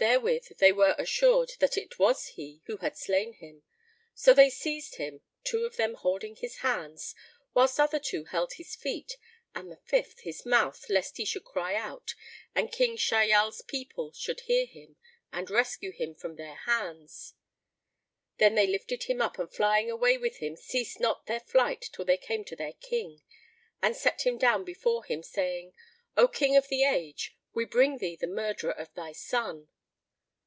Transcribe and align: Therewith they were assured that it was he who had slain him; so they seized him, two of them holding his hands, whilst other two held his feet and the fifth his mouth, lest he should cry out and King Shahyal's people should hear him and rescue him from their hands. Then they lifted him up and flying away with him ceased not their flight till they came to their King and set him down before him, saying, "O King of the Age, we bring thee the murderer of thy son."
Therewith 0.00 0.58
they 0.58 0.70
were 0.70 0.94
assured 0.96 1.54
that 1.58 1.76
it 1.76 1.98
was 1.98 2.26
he 2.28 2.62
who 2.66 2.76
had 2.76 2.96
slain 2.96 3.32
him; 3.32 3.64
so 4.14 4.32
they 4.32 4.48
seized 4.48 4.94
him, 4.94 5.22
two 5.42 5.64
of 5.64 5.74
them 5.74 5.94
holding 5.94 6.36
his 6.36 6.58
hands, 6.58 7.16
whilst 7.52 7.80
other 7.80 7.98
two 7.98 8.22
held 8.22 8.52
his 8.52 8.76
feet 8.76 9.16
and 9.56 9.72
the 9.72 9.76
fifth 9.86 10.20
his 10.20 10.46
mouth, 10.46 10.88
lest 10.88 11.16
he 11.16 11.24
should 11.24 11.42
cry 11.44 11.74
out 11.74 12.14
and 12.54 12.70
King 12.70 12.96
Shahyal's 12.96 13.60
people 13.62 14.12
should 14.12 14.38
hear 14.42 14.66
him 14.66 14.94
and 15.32 15.50
rescue 15.50 15.90
him 15.90 16.14
from 16.14 16.36
their 16.36 16.54
hands. 16.54 17.34
Then 18.36 18.54
they 18.54 18.68
lifted 18.68 19.02
him 19.02 19.20
up 19.20 19.36
and 19.36 19.52
flying 19.52 19.90
away 19.90 20.16
with 20.16 20.36
him 20.36 20.54
ceased 20.54 21.00
not 21.00 21.26
their 21.26 21.40
flight 21.40 21.90
till 21.92 22.04
they 22.04 22.18
came 22.18 22.44
to 22.44 22.54
their 22.54 22.74
King 22.74 23.22
and 23.82 23.96
set 23.96 24.24
him 24.24 24.38
down 24.38 24.62
before 24.64 25.02
him, 25.02 25.24
saying, 25.24 25.72
"O 26.16 26.28
King 26.28 26.56
of 26.56 26.68
the 26.68 26.84
Age, 26.84 27.36
we 27.52 27.64
bring 27.64 27.98
thee 27.98 28.14
the 28.14 28.28
murderer 28.28 28.70
of 28.70 28.94
thy 28.94 29.10
son." 29.10 29.66